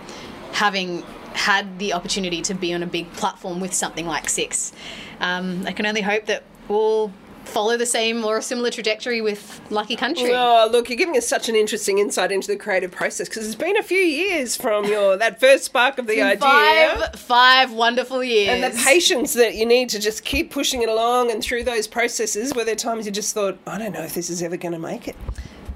having 0.53 1.01
had 1.33 1.79
the 1.79 1.93
opportunity 1.93 2.41
to 2.43 2.53
be 2.53 2.73
on 2.73 2.83
a 2.83 2.87
big 2.87 3.11
platform 3.13 3.59
with 3.59 3.73
something 3.73 4.05
like 4.05 4.29
Six. 4.29 4.73
Um, 5.19 5.65
I 5.65 5.71
can 5.71 5.85
only 5.87 6.01
hope 6.01 6.25
that 6.27 6.43
we'll 6.67 7.11
follow 7.47 7.77
the 7.77 7.85
same 7.85 8.23
or 8.23 8.37
a 8.37 8.41
similar 8.41 8.69
trajectory 8.69 9.21
with 9.21 9.61
Lucky 9.69 9.95
Country. 9.95 10.31
Oh, 10.33 10.69
look, 10.71 10.89
you're 10.89 10.97
giving 10.97 11.17
us 11.17 11.27
such 11.27 11.49
an 11.49 11.55
interesting 11.55 11.99
insight 11.99 12.31
into 12.31 12.47
the 12.47 12.55
creative 12.55 12.91
process 12.91 13.27
because 13.27 13.45
it's 13.45 13.55
been 13.55 13.77
a 13.77 13.83
few 13.83 13.97
years 13.97 14.55
from 14.55 14.85
your 14.85 15.17
that 15.17 15.39
first 15.39 15.65
spark 15.65 15.97
of 15.97 16.07
the 16.07 16.21
idea. 16.21 16.39
Five, 16.39 17.19
five 17.19 17.71
wonderful 17.71 18.23
years. 18.23 18.49
And 18.49 18.63
the 18.63 18.77
patience 18.83 19.33
that 19.33 19.55
you 19.55 19.65
need 19.65 19.89
to 19.89 19.99
just 19.99 20.23
keep 20.23 20.51
pushing 20.51 20.81
it 20.83 20.89
along 20.89 21.31
and 21.31 21.43
through 21.43 21.63
those 21.63 21.87
processes 21.87 22.53
were 22.53 22.63
there 22.63 22.75
times 22.75 23.05
you 23.05 23.11
just 23.11 23.33
thought, 23.33 23.57
I 23.65 23.77
don't 23.77 23.93
know 23.93 24.03
if 24.03 24.13
this 24.13 24.29
is 24.29 24.41
ever 24.43 24.57
going 24.57 24.73
to 24.73 24.79
make 24.79 25.07
it. 25.07 25.15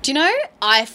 Do 0.01 0.11
you 0.11 0.15
know, 0.15 0.31
I 0.61 0.87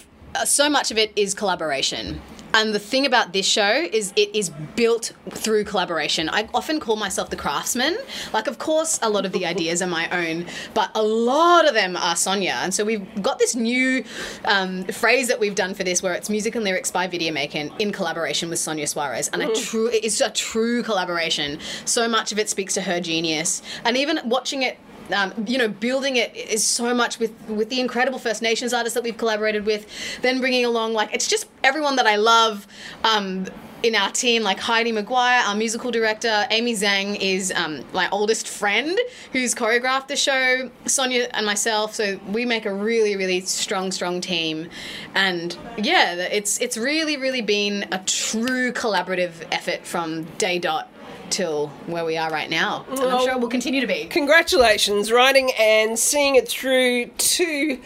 so 0.45 0.69
much 0.69 0.91
of 0.91 0.99
it 0.99 1.13
is 1.17 1.35
collaboration. 1.35 2.21
And 2.57 2.75
the 2.75 2.79
thing 2.79 3.05
about 3.05 3.35
this 3.35 3.45
show 3.45 3.71
is 3.93 4.15
it 4.17 4.35
is 4.35 4.49
built 4.77 5.13
through 5.29 5.65
collaboration. 5.65 6.31
I 6.31 6.49
often 6.55 6.81
call 6.81 6.97
myself 6.97 7.29
the 7.29 7.37
craftsman. 7.37 7.99
Like, 8.33 8.47
of 8.47 8.59
course, 8.59 8.99
a 9.03 9.11
lot 9.11 9.27
of 9.27 9.33
the 9.33 9.45
ideas 9.45 9.83
are 9.83 9.87
my 9.87 10.09
own, 10.09 10.47
but 10.73 10.91
a 10.95 11.03
lot 11.03 11.69
of 11.69 11.75
them 11.75 11.99
are 11.99 12.17
Sonya. 12.17 12.57
And 12.63 12.73
so 12.73 12.83
we've 12.83 13.07
got 13.23 13.39
this 13.39 13.55
new 13.55 14.03
um, 14.47 14.85
phrase 14.85 15.29
that 15.29 15.39
we've 15.39 15.55
done 15.55 15.75
for 15.75 15.85
this 15.85 16.03
where 16.03 16.15
it's 16.15 16.31
music 16.31 16.55
and 16.55 16.65
lyrics 16.65 16.91
by 16.91 17.07
Vidya 17.07 17.31
Makan 17.31 17.71
in 17.79 17.93
collaboration 17.93 18.49
with 18.49 18.59
Sonya 18.59 18.87
Suares. 18.87 19.29
And 19.35 19.43
I 19.43 19.53
true, 19.53 19.91
it's 19.93 20.23
a 20.23 20.31
true 20.31 20.83
collaboration. 20.83 21.59
So 21.85 22.09
much 22.09 22.33
of 22.33 22.39
it 22.39 22.49
speaks 22.49 22.73
to 22.73 22.81
her 22.81 23.01
genius. 23.01 23.61
And 23.85 23.99
even 23.99 24.19
watching 24.25 24.63
it 24.63 24.79
um, 25.13 25.33
you 25.47 25.59
know, 25.59 25.69
building 25.69 26.17
it 26.17 26.35
is 26.35 26.65
so 26.65 26.95
much 26.95 27.19
with 27.19 27.33
with 27.49 27.69
the 27.69 27.81
incredible 27.81 28.19
First 28.19 28.43
Nations 28.43 28.73
artists 28.73 28.95
that 28.95 29.05
we've 29.05 29.17
collaborated 29.17 29.67
with. 29.67 29.87
Then 30.23 30.41
bringing 30.41 30.65
along 30.65 30.93
like 30.93 31.15
it's 31.15 31.29
just 31.29 31.47
everyone 31.65 31.97
that 31.97 32.07
I 32.07 32.17
love. 32.17 32.67
Um, 33.05 33.47
in 33.83 33.95
our 33.95 34.11
team, 34.11 34.43
like 34.43 34.59
Heidi 34.59 34.91
Maguire, 34.91 35.43
our 35.47 35.55
musical 35.55 35.91
director, 35.91 36.47
Amy 36.51 36.73
Zhang 36.73 37.17
is 37.21 37.53
um, 37.55 37.85
my 37.93 38.09
oldest 38.11 38.49
friend 38.49 38.99
who's 39.33 39.55
choreographed 39.55 40.09
the 40.09 40.17
show, 40.17 40.71
Sonya 40.87 41.29
and 41.33 41.45
myself. 41.45 41.95
So 41.95 42.19
we 42.27 42.47
make 42.47 42.67
a 42.67 42.75
really, 42.75 43.17
really 43.17 43.41
strong, 43.43 43.93
strong 43.93 44.21
team, 44.21 44.69
and 45.15 45.57
yeah, 45.77 46.15
it's 46.15 46.59
it's 46.61 46.77
really, 46.77 47.17
really 47.17 47.43
been 47.43 47.87
a 47.93 47.99
true 48.07 48.73
collaborative 48.73 49.47
effort 49.53 49.87
from 49.87 50.25
day 50.39 50.59
dot 50.59 50.89
till 51.31 51.69
where 51.87 52.05
we 52.05 52.17
are 52.17 52.31
right 52.31 52.51
now. 52.51 52.85
And 52.91 53.01
I'm 53.01 53.25
sure 53.25 53.39
we'll 53.39 53.49
continue 53.49 53.81
to 53.81 53.87
be. 53.87 54.07
Congratulations, 54.07 55.11
writing 55.11 55.51
and 55.59 55.99
seeing 55.99 56.37
it 56.37 56.49
through 56.49 57.07
to 57.07 57.79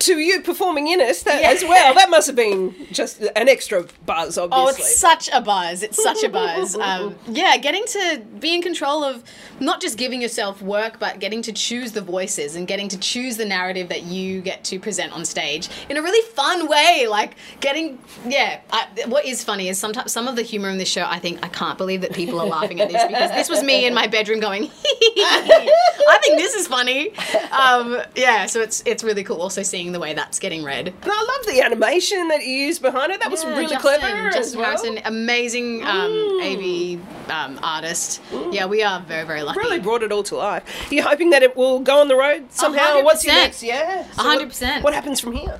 to 0.00 0.18
you 0.18 0.40
performing 0.40 0.88
in 0.88 1.00
it 1.00 1.16
that, 1.24 1.40
Yeah. 1.42 1.50
as 1.50 1.62
well. 1.62 1.94
That 1.94 2.10
must 2.10 2.26
have 2.26 2.36
been 2.36 2.74
just 2.92 3.20
an 3.20 3.48
extra 3.48 3.84
buzz, 4.06 4.38
obviously. 4.38 4.64
Oh, 4.64 4.68
it's 4.68 4.96
such 4.98 5.28
a 5.32 5.40
buzz. 5.40 5.82
It's 5.82 6.02
such 6.02 6.22
a 6.24 6.28
buzz. 6.28 6.76
Um, 6.76 7.14
yeah, 7.28 7.56
getting 7.56 7.84
to 7.86 8.22
be 8.40 8.54
in 8.54 8.62
control 8.62 9.04
of 9.04 9.22
not 9.60 9.80
just 9.80 9.96
giving 9.98 10.20
yourself 10.20 10.60
work, 10.62 10.98
but 10.98 11.20
getting 11.20 11.42
to 11.42 11.52
choose 11.52 11.92
the 11.92 12.00
voices 12.00 12.56
and 12.56 12.66
getting 12.66 12.88
to 12.88 12.98
choose 12.98 13.36
the 13.36 13.44
narrative 13.44 13.88
that 13.88 14.02
you 14.02 14.40
get 14.40 14.64
to 14.64 14.78
present 14.80 15.12
on 15.12 15.24
stage 15.24 15.68
in 15.88 15.96
a 15.96 16.02
really 16.02 16.26
fun 16.34 16.68
way. 16.68 17.06
Like 17.08 17.36
getting, 17.60 17.98
yeah. 18.26 18.60
I, 18.72 18.86
what 19.06 19.24
is 19.24 19.44
funny 19.44 19.68
is 19.68 19.78
sometimes 19.78 20.12
some 20.12 20.26
of 20.28 20.36
the 20.36 20.42
humor 20.42 20.68
in 20.68 20.78
this 20.78 20.88
show. 20.88 21.04
I 21.06 21.18
think 21.18 21.38
I 21.44 21.48
can't 21.48 21.78
believe 21.78 22.00
that 22.00 22.12
people 22.12 22.40
are 22.40 22.46
laughing 22.46 22.80
at 22.80 22.88
this 22.88 23.04
because 23.06 23.30
this 23.30 23.48
was 23.48 23.62
me 23.62 23.86
in 23.86 23.94
my 23.94 24.06
bedroom 24.06 24.40
going. 24.40 24.64
I 25.24 26.18
think 26.22 26.38
this 26.38 26.54
is 26.54 26.66
funny. 26.66 27.14
Um, 27.50 28.00
yeah, 28.16 28.46
so 28.46 28.60
it's 28.60 28.82
it's 28.86 29.04
really 29.04 29.24
cool. 29.24 29.40
Also 29.40 29.62
seeing 29.62 29.81
the 29.90 29.98
way 29.98 30.14
that's 30.14 30.38
getting 30.38 30.62
read. 30.62 30.86
And 30.88 31.10
I 31.12 31.36
love 31.36 31.46
the 31.52 31.60
animation 31.62 32.28
that 32.28 32.44
you 32.44 32.52
used 32.52 32.80
behind 32.80 33.10
it. 33.10 33.18
That 33.20 33.30
was 33.32 33.42
Yeah, 33.42 33.50
really 33.50 33.62
Justin, 33.64 33.80
clever. 33.80 34.28
as 34.28 34.34
Justin 34.36 34.60
well. 34.60 34.68
Harrison, 34.68 35.00
amazing 35.04 35.82
um, 35.84 36.12
AV 36.40 37.00
um, 37.30 37.58
artist. 37.64 38.20
Yeah, 38.52 38.66
we 38.66 38.84
are 38.84 39.00
very, 39.00 39.26
very 39.26 39.42
lucky. 39.42 39.58
Really 39.58 39.80
brought 39.80 40.04
it 40.04 40.12
all 40.12 40.22
to 40.24 40.36
life. 40.36 40.62
You're 40.92 41.02
hoping 41.08 41.30
that 41.30 41.42
it 41.42 41.56
will 41.56 41.80
go 41.80 42.00
on 42.00 42.06
the 42.06 42.16
road 42.16 42.52
somehow. 42.52 42.80
hundred 42.92 43.04
What's 43.04 43.24
your 43.24 43.34
next? 43.34 43.62
Yeah, 43.64 44.06
A 44.18 44.22
hundred 44.22 44.40
what- 44.42 44.48
percent. 44.50 44.84
What 44.84 44.94
happens 44.94 45.18
from 45.18 45.32
here? 45.32 45.58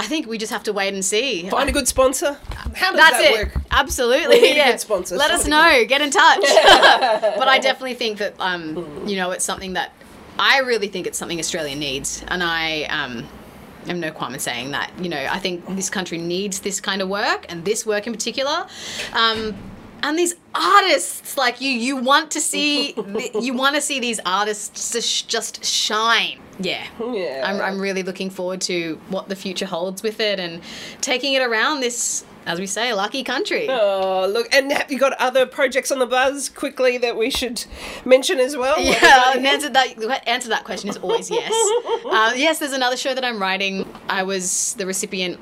I 0.00 0.06
think 0.06 0.28
we 0.28 0.38
just 0.38 0.52
have 0.52 0.62
to 0.62 0.72
wait 0.72 0.94
and 0.94 1.04
see. 1.04 1.50
Find 1.50 1.68
a 1.68 1.72
good 1.72 1.88
sponsor. 1.88 2.38
How 2.76 2.92
does 2.92 3.00
That's 3.00 3.16
that 3.18 3.20
it. 3.24 3.46
work? 3.54 3.62
Absolutely. 3.72 4.40
We 4.40 4.54
yeah. 4.54 4.70
good 4.70 4.80
sponsor. 4.80 5.16
Let 5.16 5.32
us 5.32 5.44
know. 5.44 5.84
Get 5.88 6.00
in 6.00 6.10
touch. 6.10 6.38
but 6.42 7.48
I 7.48 7.58
definitely 7.60 7.94
think 7.94 8.18
that 8.18 8.34
um, 8.38 9.08
you 9.08 9.16
know 9.16 9.32
it's 9.32 9.44
something 9.44 9.72
that 9.72 9.92
I 10.38 10.60
really 10.60 10.86
think 10.86 11.08
it's 11.08 11.18
something 11.18 11.40
Australia 11.40 11.74
needs, 11.74 12.22
and 12.28 12.44
I 12.44 12.82
um, 12.84 13.26
am 13.86 14.00
no 14.00 14.10
qualm 14.10 14.34
in 14.34 14.40
saying 14.40 14.70
that. 14.72 14.92
You 15.00 15.08
know, 15.08 15.26
I 15.30 15.38
think 15.38 15.64
this 15.76 15.90
country 15.90 16.18
needs 16.18 16.60
this 16.60 16.80
kind 16.80 17.02
of 17.02 17.08
work, 17.08 17.46
and 17.48 17.64
this 17.64 17.86
work 17.86 18.06
in 18.06 18.12
particular. 18.12 18.66
Um, 19.12 19.56
and 20.02 20.18
these 20.18 20.34
artists, 20.54 21.36
like 21.36 21.60
you, 21.60 21.70
you 21.70 21.96
want 21.96 22.30
to 22.32 22.40
see, 22.40 22.94
you 23.40 23.54
want 23.54 23.74
to 23.74 23.80
see 23.80 24.00
these 24.00 24.20
artists 24.24 25.24
just 25.26 25.64
shine. 25.64 26.40
Yeah, 26.60 26.84
Yeah. 27.00 27.42
I'm, 27.44 27.60
I'm 27.60 27.80
really 27.80 28.02
looking 28.02 28.30
forward 28.30 28.60
to 28.62 29.00
what 29.08 29.28
the 29.28 29.36
future 29.36 29.66
holds 29.66 30.02
with 30.02 30.18
it 30.20 30.40
and 30.40 30.60
taking 31.00 31.34
it 31.34 31.42
around 31.42 31.80
this, 31.80 32.24
as 32.46 32.58
we 32.58 32.66
say, 32.66 32.92
lucky 32.92 33.22
country. 33.22 33.68
Oh, 33.68 34.26
look, 34.28 34.52
and 34.52 34.72
have 34.72 34.90
you 34.90 34.98
got 34.98 35.12
other 35.20 35.46
projects 35.46 35.92
on 35.92 35.98
the 36.00 36.06
buzz 36.06 36.48
quickly 36.48 36.98
that 36.98 37.16
we 37.16 37.30
should 37.30 37.64
mention 38.04 38.40
as 38.40 38.56
well? 38.56 38.80
Yeah, 38.80 39.32
and 39.36 39.46
answer 39.46 39.68
that 39.68 40.26
answer 40.28 40.48
that 40.48 40.64
question 40.64 40.88
is 40.90 40.96
always 40.96 41.30
yes. 41.30 41.52
Uh, 42.04 42.32
yes, 42.34 42.58
there's 42.58 42.72
another 42.72 42.96
show 42.96 43.14
that 43.14 43.24
I'm 43.24 43.40
writing. 43.40 43.86
I 44.08 44.22
was 44.24 44.74
the 44.78 44.86
recipient 44.86 45.38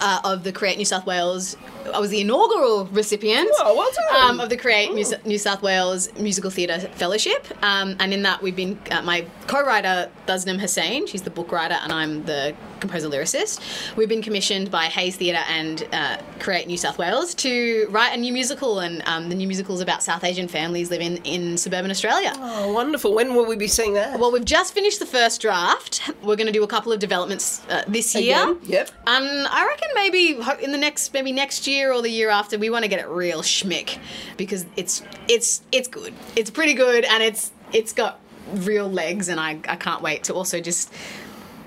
uh, 0.00 0.20
of 0.24 0.44
the 0.44 0.52
Create 0.52 0.78
New 0.78 0.84
South 0.84 1.06
Wales. 1.06 1.56
I 1.92 1.98
was 1.98 2.10
the 2.10 2.20
inaugural 2.20 2.86
recipient 2.86 3.50
well 3.60 3.88
um, 4.16 4.40
of 4.40 4.48
the 4.48 4.56
Create 4.56 4.92
New, 4.92 5.04
New 5.24 5.38
South 5.38 5.62
Wales 5.62 6.12
Musical 6.18 6.50
Theatre 6.50 6.78
Fellowship, 6.94 7.46
um, 7.62 7.96
and 8.00 8.12
in 8.12 8.22
that 8.22 8.42
we've 8.42 8.56
been 8.56 8.78
uh, 8.90 9.02
my 9.02 9.26
co-writer 9.46 10.10
Tasnim 10.26 10.58
Hossain. 10.58 11.06
She's 11.08 11.22
the 11.22 11.30
book 11.30 11.52
writer, 11.52 11.78
and 11.82 11.92
I'm 11.92 12.24
the 12.24 12.54
composer 12.82 13.08
lyricist. 13.08 13.60
We've 13.96 14.08
been 14.08 14.20
commissioned 14.20 14.70
by 14.70 14.86
Hayes 14.86 15.16
Theatre 15.16 15.44
and 15.48 15.88
uh, 15.92 16.18
Create 16.40 16.66
New 16.66 16.76
South 16.76 16.98
Wales 16.98 17.34
to 17.36 17.86
write 17.90 18.12
a 18.12 18.16
new 18.18 18.32
musical, 18.32 18.80
and 18.80 19.02
um, 19.06 19.28
the 19.30 19.34
new 19.34 19.46
musical 19.46 19.74
is 19.74 19.80
about 19.80 20.02
South 20.02 20.24
Asian 20.24 20.48
families 20.48 20.90
living 20.90 21.16
in 21.24 21.56
suburban 21.56 21.90
Australia. 21.90 22.32
Oh, 22.34 22.72
wonderful. 22.72 23.14
When 23.14 23.34
will 23.34 23.46
we 23.46 23.56
be 23.56 23.68
seeing 23.68 23.94
that? 23.94 24.18
Well, 24.18 24.32
we've 24.32 24.44
just 24.44 24.74
finished 24.74 24.98
the 24.98 25.06
first 25.06 25.40
draft. 25.40 26.10
We're 26.22 26.36
going 26.36 26.48
to 26.48 26.52
do 26.52 26.64
a 26.64 26.66
couple 26.66 26.92
of 26.92 26.98
developments 26.98 27.62
uh, 27.70 27.84
this 27.86 28.14
year. 28.14 28.42
Again? 28.42 28.58
Yep. 28.64 28.90
And 29.06 29.46
I 29.46 29.64
reckon 29.64 29.88
maybe 29.94 30.38
in 30.62 30.72
the 30.72 30.78
next, 30.78 31.14
maybe 31.14 31.30
next 31.32 31.66
year 31.68 31.92
or 31.92 32.02
the 32.02 32.10
year 32.10 32.28
after, 32.30 32.58
we 32.58 32.68
want 32.68 32.82
to 32.82 32.88
get 32.88 32.98
it 32.98 33.08
real 33.08 33.42
schmick 33.42 33.98
because 34.36 34.66
it's 34.76 35.02
it's 35.28 35.62
it's 35.70 35.86
good. 35.88 36.12
It's 36.34 36.50
pretty 36.50 36.74
good, 36.74 37.04
and 37.04 37.22
it's 37.22 37.52
it's 37.72 37.92
got 37.92 38.18
real 38.52 38.90
legs, 38.90 39.28
and 39.28 39.38
I 39.38 39.60
I 39.68 39.76
can't 39.76 40.02
wait 40.02 40.24
to 40.24 40.34
also 40.34 40.60
just. 40.60 40.92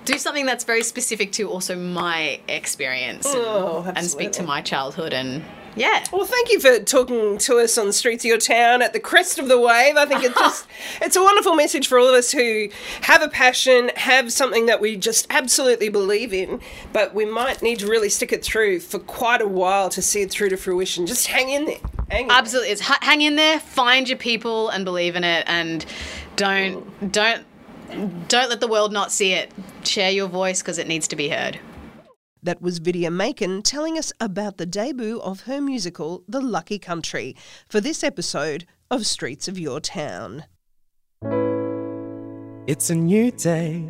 Do 0.06 0.18
something 0.18 0.46
that's 0.46 0.64
very 0.64 0.84
specific 0.84 1.32
to 1.34 1.50
also 1.50 1.76
my 1.76 2.40
experience 2.48 3.26
and, 3.26 3.36
Oh, 3.38 3.92
and 3.96 4.06
speak 4.06 4.32
to 4.34 4.44
my 4.44 4.62
childhood 4.62 5.14
and 5.14 5.44
yeah. 5.76 6.06
Well, 6.12 6.26
thank 6.26 6.52
you 6.52 6.60
for 6.60 6.80
talking 6.80 7.38
to 7.40 7.60
us 7.60 7.78
on 7.78 7.88
the 7.88 7.94
streets 7.94 8.24
of 8.24 8.30
your 8.30 8.38
town 8.38 8.82
at 8.82 8.94
the 8.94 9.00
crest 9.00 9.40
of 9.40 9.50
the 9.50 9.60
wave. 9.60 9.98
I 9.98 10.06
think 10.06 10.24
it's 10.24 10.36
just 10.36 10.68
it's 11.02 11.16
a 11.16 11.24
wonderful 11.24 11.56
message 11.56 11.88
for 11.88 12.00
all 12.00 12.08
of 12.08 12.16
us 12.16 12.32
who 12.32 12.70
have 13.02 13.22
a 13.22 13.28
passion, 13.28 13.92
have 13.96 14.32
something 14.32 14.68
that 14.68 14.80
we 14.80 14.96
just 14.96 15.28
absolutely 15.30 15.90
believe 15.90 16.34
in, 16.34 16.62
but 16.94 17.14
we 17.14 17.26
might 17.26 17.62
need 17.62 17.80
to 17.80 17.88
really 17.88 18.10
stick 18.10 18.32
it 18.32 18.44
through 18.44 18.80
for 18.80 19.00
quite 19.00 19.42
a 19.42 19.48
while 19.48 19.90
to 19.90 20.02
see 20.02 20.22
it 20.22 20.32
through 20.32 20.50
to 20.50 20.58
fruition. 20.58 21.06
Just 21.06 21.28
hang 21.28 21.50
in 21.50 21.66
there. 21.66 21.78
Hang 22.10 22.22
in 22.24 22.28
there. 22.30 22.38
Absolutely, 22.38 22.72
it's 22.72 22.82
hang 22.82 23.22
in 23.22 23.36
there, 23.36 23.60
find 23.60 24.08
your 24.08 24.18
people, 24.18 24.70
and 24.70 24.86
believe 24.86 25.16
in 25.16 25.24
it, 25.26 25.44
and 25.48 25.86
don't 26.38 26.86
mm. 27.02 27.12
don't 27.12 27.46
don't 28.28 28.50
let 28.50 28.60
the 28.60 28.68
world 28.68 28.92
not 28.92 29.12
see 29.12 29.34
it. 29.34 29.52
Share 29.84 30.12
your 30.12 30.28
voice 30.28 30.62
because 30.62 30.78
it 30.78 30.88
needs 30.88 31.08
to 31.10 31.16
be 31.16 31.30
heard. 31.30 31.60
That 32.44 32.62
was 32.62 32.78
Vidya 32.78 33.10
Makan 33.10 33.64
telling 33.64 33.98
us 33.98 34.14
about 34.20 34.58
the 34.58 34.68
debut 34.68 35.20
of 35.22 35.42
her 35.42 35.60
musical, 35.60 36.24
The 36.28 36.42
Lucky 36.42 36.78
Country, 36.78 37.36
for 37.68 37.82
this 37.82 38.04
episode 38.04 38.68
of 38.92 39.06
Streets 39.08 39.48
of 39.48 39.58
Your 39.58 39.80
Town. 39.80 40.46
It's 42.68 42.90
a 42.90 42.96
new 42.96 43.32
day. 43.32 43.90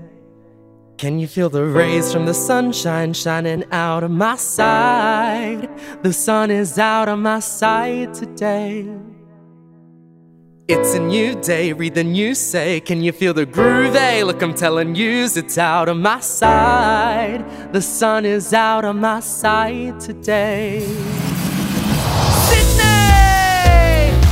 Can 0.98 1.20
you 1.20 1.28
feel 1.28 1.50
the 1.50 1.66
rays 1.66 2.14
from 2.14 2.25
the 2.25 2.34
sunshine 2.34 3.12
shining 3.14 3.66
out 3.74 4.06
of 4.06 4.12
my 4.12 4.38
side? 4.38 5.70
The 6.04 6.14
sun 6.14 6.50
is 6.50 6.80
out 6.80 7.10
of 7.10 7.20
my 7.20 7.40
side 7.40 8.14
today. 8.14 8.88
It's 10.67 10.95
a 10.95 11.00
new 11.00 11.39
day, 11.41 11.74
read 11.74 11.93
the 11.93 12.03
news, 12.03 12.39
say, 12.39 12.79
Can 12.79 13.00
you 13.03 13.12
feel 13.12 13.36
the 13.36 13.45
groove? 13.45 13.93
Hey, 13.93 14.24
look, 14.24 14.41
I'm 14.41 14.55
telling 14.55 14.95
you, 14.95 15.25
it's 15.25 15.60
out 15.60 15.89
on 15.89 16.01
my 16.01 16.19
side. 16.22 17.45
The 17.72 17.84
sun 17.84 18.25
is 18.25 18.51
out 18.51 18.84
on 18.84 19.00
my 19.00 19.19
side 19.19 20.00
today. 20.00 20.79
Sydney, 22.48 22.81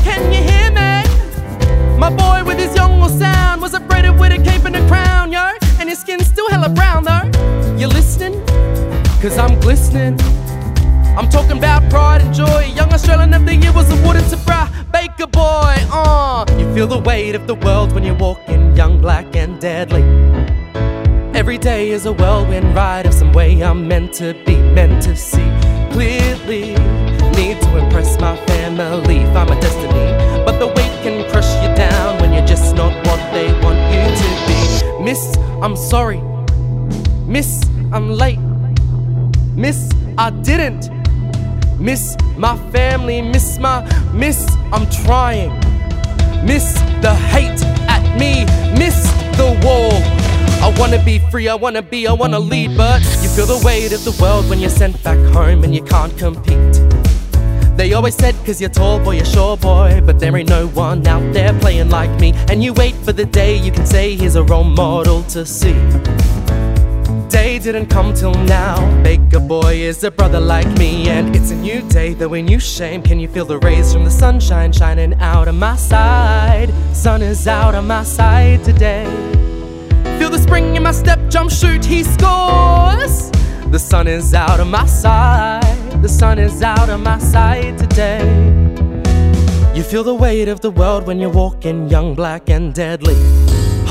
can 0.04 0.34
you 0.34 0.42
hear 0.42 0.72
me? 0.72 2.00
My 2.00 2.10
boy 2.10 2.44
with 2.44 2.58
his 2.58 2.76
young 2.76 3.08
sound 3.10 3.62
was 3.62 3.76
upbraided 3.76 4.20
with 4.20 4.32
a 4.32 4.44
cape 4.44 4.66
and 4.66 4.76
a 4.76 4.88
crown, 4.88 5.32
yo. 5.32 5.52
And 5.80 5.88
his 5.88 6.00
skin's 6.00 6.26
still 6.26 6.50
hella 6.50 6.70
brown, 6.70 7.04
though. 7.04 7.78
You 7.78 7.86
listening? 7.86 8.44
Cause 9.22 9.38
I'm 9.38 9.60
glistening. 9.60 10.18
I'm 11.16 11.30
talking 11.30 11.60
about 11.60 11.88
pride 11.92 12.22
and 12.22 12.34
joy, 12.34 12.74
young 12.76 12.92
Australian 12.92 13.36
of 13.36 13.46
the 13.46 13.56
Year 13.56 13.72
was 13.72 13.88
awarded 13.92 14.28
to 14.30 14.38
Bra 14.38 14.68
Baker 14.92 15.28
Boy. 15.28 15.76
Uh, 15.92 16.44
you 16.58 16.74
feel 16.74 16.88
the 16.88 16.98
weight 16.98 17.36
of 17.36 17.46
the 17.46 17.54
world 17.54 17.92
when 17.92 18.04
you're 18.04 18.18
walking 18.18 18.76
young, 18.76 19.00
black, 19.00 19.36
and 19.36 19.62
deadly. 19.62 20.02
Every 21.36 21.60
day 21.60 21.92
is 21.92 22.08
a 22.08 22.14
whirlwind 22.14 22.74
ride 22.74 23.06
of 23.06 23.14
some 23.14 23.32
way 23.32 23.64
I'm 23.64 23.88
meant 23.88 24.14
to 24.14 24.34
be, 24.44 24.56
meant 24.56 25.04
to 25.04 25.16
see 25.16 25.48
clearly. 25.92 26.74
Need 27.38 27.62
to 27.62 27.78
impress 27.78 28.20
my 28.20 28.36
family, 28.48 29.20
find 29.34 29.52
my 29.52 29.60
destiny. 29.60 30.44
But 30.44 30.58
the 30.58 30.66
weight 30.66 31.04
can 31.04 31.30
crush 31.30 31.54
you 31.62 31.76
down 31.76 32.20
when 32.22 32.34
you're 32.34 32.48
just 32.48 32.76
not 32.76 32.92
what 33.06 33.20
they 33.32 33.54
want 33.62 33.78
you 33.94 34.04
to 34.18 34.30
be. 34.48 35.04
Miss, 35.04 35.38
I'm 35.62 35.76
sorry. 35.76 36.22
Miss, 37.28 37.62
I'm 37.92 38.10
late. 38.10 38.40
Miss, 39.56 39.92
I 40.18 40.32
didn't. 40.32 41.03
Miss 41.80 42.16
my 42.38 42.58
family, 42.72 43.22
miss 43.22 43.60
my, 43.60 43.84
miss, 44.14 44.48
I'm 44.72 44.90
trying. 45.04 45.52
Miss 46.46 46.74
the 47.02 47.14
hate 47.14 47.62
at 47.88 48.18
me, 48.20 48.46
miss 48.78 48.96
the 49.38 49.60
wall. 49.64 49.94
I 50.64 50.74
wanna 50.80 51.04
be 51.04 51.20
free, 51.30 51.50
I 51.50 51.56
wanna 51.56 51.82
be, 51.82 52.08
I 52.08 52.14
wanna 52.14 52.40
lead, 52.40 52.78
but 52.78 53.02
you 53.22 53.30
feel 53.30 53.46
the 53.46 53.62
weight 53.66 53.92
of 53.92 54.04
the 54.06 54.18
world 54.22 54.50
when 54.50 54.60
you're 54.60 54.70
sent 54.70 55.02
back 55.04 55.18
home 55.34 55.64
and 55.64 55.76
you 55.76 55.84
can't 55.84 56.18
compete. 56.18 56.80
They 57.76 57.94
always 57.94 58.16
said, 58.16 58.36
cause 58.46 58.62
you're 58.62 58.70
tall 58.70 59.00
boy, 59.00 59.16
you're 59.16 59.26
short 59.26 59.62
boy, 59.62 60.02
but 60.06 60.20
there 60.20 60.38
ain't 60.38 60.50
no 60.50 60.68
one 60.68 61.06
out 61.08 61.34
there 61.34 61.58
playing 61.60 61.90
like 61.90 62.12
me. 62.20 62.34
And 62.50 62.64
you 62.64 62.72
wait 62.74 62.96
for 62.96 63.12
the 63.12 63.26
day 63.26 63.58
you 63.58 63.72
can 63.72 63.86
say 63.86 64.16
he's 64.16 64.36
a 64.36 64.44
role 64.44 64.64
model 64.64 65.24
to 65.24 65.46
see. 65.46 65.74
Day 67.34 67.58
didn't 67.58 67.88
come 67.88 68.14
till 68.14 68.36
now. 68.46 68.78
Baker 69.02 69.40
boy 69.40 69.74
is 69.74 70.04
a 70.04 70.12
brother 70.12 70.40
like 70.40 70.68
me, 70.78 71.10
and 71.10 71.36
it's 71.36 71.50
a 71.50 71.56
new 71.56 71.82
day, 71.90 72.14
though 72.14 72.36
a 72.36 72.42
new 72.44 72.60
shame. 72.60 73.02
Can 73.02 73.20
you 73.20 73.28
feel 73.28 73.44
the 73.44 73.58
rays 73.58 73.92
from 73.92 74.04
the 74.04 74.12
sunshine 74.12 74.72
shining 74.72 75.16
out 75.20 75.48
of 75.48 75.56
my 75.56 75.76
side? 75.76 76.72
Sun 76.94 77.24
is 77.24 77.48
out 77.48 77.74
on 77.74 77.88
my 77.88 78.04
side 78.04 78.64
today. 78.64 79.06
Feel 80.20 80.30
the 80.30 80.38
spring 80.38 80.76
in 80.76 80.84
my 80.84 80.92
step, 80.92 81.20
jump, 81.32 81.50
shoot, 81.50 81.84
he 81.84 82.04
scores. 82.04 83.32
The 83.72 83.80
sun 83.80 84.06
is 84.06 84.36
out 84.36 84.60
on 84.60 84.70
my 84.70 84.86
side. 84.86 86.04
The 86.04 86.10
sun 86.10 86.38
is 86.38 86.62
out 86.62 86.88
on 86.88 87.02
my 87.02 87.18
side 87.18 87.80
today. 87.80 88.22
You 89.74 89.82
feel 89.82 90.04
the 90.04 90.14
weight 90.14 90.50
of 90.50 90.62
the 90.62 90.70
world 90.70 91.08
when 91.08 91.20
you're 91.20 91.32
walking 91.32 91.90
young, 91.90 92.14
black, 92.14 92.52
and 92.52 92.76
deadly. 92.76 93.18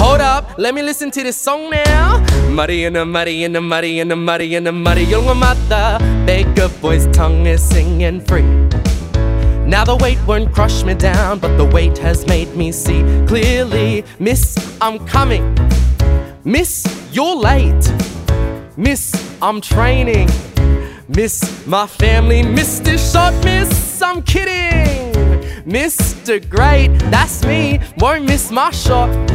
Hold 0.02 0.20
up, 0.20 0.58
let 0.58 0.74
me 0.74 0.82
listen 0.82 1.12
to 1.12 1.22
this 1.22 1.36
song 1.36 1.70
now. 1.70 2.18
Muddy 2.50 2.86
in 2.86 2.94
the 2.94 3.06
muddy 3.06 3.44
in 3.44 3.52
the 3.52 3.60
muddy 3.60 4.00
in 4.00 4.08
the 4.08 4.16
muddy 4.16 4.56
in 4.56 4.64
the 4.64 4.72
muddy 4.72 5.04
young 5.04 5.38
mother. 5.38 5.98
Baker 6.26 6.68
boy's 6.80 7.06
tongue 7.12 7.46
is 7.46 7.62
singing 7.62 8.20
free. 8.20 8.42
Now 9.64 9.84
the 9.84 9.96
weight 10.00 10.18
won't 10.26 10.52
crush 10.52 10.82
me 10.82 10.94
down, 10.94 11.38
but 11.38 11.56
the 11.56 11.64
weight 11.64 11.96
has 11.98 12.26
made 12.26 12.52
me 12.56 12.72
see 12.72 13.04
clearly. 13.28 14.04
Miss, 14.18 14.76
I'm 14.80 14.98
coming. 15.06 15.56
Miss, 16.42 16.84
you're 17.12 17.36
late. 17.36 17.92
Miss, 18.76 19.14
I'm 19.40 19.60
training. 19.60 20.28
Miss, 21.06 21.64
my 21.64 21.86
family 21.86 22.42
this 22.42 23.12
shot. 23.12 23.32
Miss, 23.44 24.02
I'm 24.02 24.20
kidding. 24.22 25.12
Mr. 25.64 26.40
Great, 26.50 26.88
that's 27.12 27.44
me. 27.44 27.78
Won't 27.98 28.24
miss 28.24 28.50
my 28.50 28.72
shot. 28.72 29.31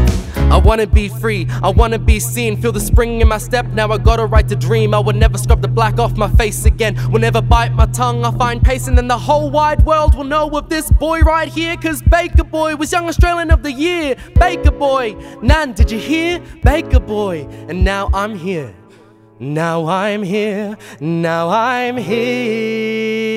I 0.50 0.58
wanna 0.58 0.88
be 0.88 1.10
free, 1.10 1.46
I 1.62 1.70
wanna 1.70 2.00
be 2.00 2.20
seen. 2.20 2.56
Feel 2.62 2.72
the 2.72 2.80
spring 2.80 3.22
in 3.22 3.28
my 3.28 3.38
step, 3.38 3.66
now 3.68 3.92
I 3.92 3.98
got 3.98 4.20
a 4.20 4.26
right 4.26 4.48
to 4.48 4.56
dream. 4.56 4.94
I 4.94 5.00
would 5.00 5.16
never 5.16 5.38
scrub 5.38 5.62
the 5.62 5.68
black 5.68 6.00
off 6.00 6.16
my 6.18 6.30
face 6.30 6.66
again. 6.66 6.96
Will 7.12 7.20
never 7.20 7.42
bite 7.42 7.74
my 7.74 7.86
tongue, 7.88 8.24
I 8.24 8.32
find 8.32 8.64
pace, 8.64 8.88
and 8.88 8.98
then 8.98 9.08
the 9.08 9.18
whole 9.18 9.50
wide 9.50 9.86
world 9.86 10.16
will 10.16 10.24
know 10.24 10.50
of 10.50 10.70
this 10.70 10.90
boy 10.92 11.20
right 11.20 11.50
here. 11.50 11.76
Cause 11.78 12.02
Baker 12.02 12.44
Boy 12.44 12.76
was 12.76 12.92
Young 12.92 13.08
Australian 13.08 13.52
of 13.52 13.62
the 13.62 13.72
Year. 13.72 14.16
Baker 14.36 14.72
Boy, 14.72 15.16
Nan, 15.42 15.74
did 15.74 15.92
you 15.92 16.00
hear? 16.00 16.40
Baker 16.64 17.00
Boy, 17.00 17.48
and 17.68 17.84
now 17.84 18.10
I'm 18.14 18.36
here. 18.36 18.74
Now 19.40 19.86
I'm 19.86 20.24
here, 20.24 20.78
now 21.00 21.50
I'm 21.50 21.98
here. 21.98 23.37